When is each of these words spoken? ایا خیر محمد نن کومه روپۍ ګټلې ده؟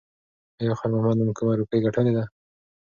ایا 0.59 0.73
خیر 0.79 0.89
محمد 0.93 1.17
نن 1.19 1.29
کومه 1.37 1.53
روپۍ 1.59 1.79
ګټلې 1.85 2.11
ده؟ 2.17 2.23